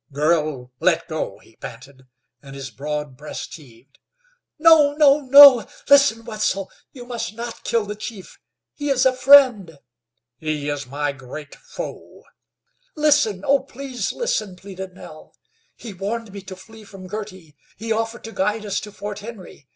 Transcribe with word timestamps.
"Girl, 0.11 0.71
let 0.79 1.07
go!" 1.07 1.37
he 1.37 1.57
panted, 1.57 2.07
and 2.41 2.55
his 2.55 2.71
broad 2.71 3.15
breast 3.15 3.53
heaved. 3.53 3.99
"No, 4.57 4.93
no, 4.95 5.19
no! 5.19 5.67
Listen, 5.87 6.25
Wetzel, 6.25 6.71
you 6.91 7.05
must 7.05 7.35
not 7.35 7.63
kill 7.63 7.85
the 7.85 7.95
chief. 7.95 8.39
He 8.73 8.89
is 8.89 9.05
a 9.05 9.13
friend." 9.13 9.77
"He 10.39 10.69
is 10.69 10.87
my 10.87 11.11
great 11.11 11.53
foe!" 11.53 12.23
"Listen, 12.95 13.43
oh! 13.45 13.59
please 13.59 14.11
listen!" 14.11 14.55
pleaded 14.55 14.95
Nell. 14.95 15.35
"He 15.75 15.93
warned 15.93 16.33
me 16.33 16.41
to 16.41 16.55
flee 16.55 16.83
from 16.83 17.05
Girty; 17.05 17.55
he 17.77 17.91
offered 17.91 18.23
to 18.23 18.31
guide 18.31 18.65
us 18.65 18.79
to 18.79 18.91
Fort 18.91 19.19
Henry. 19.19 19.67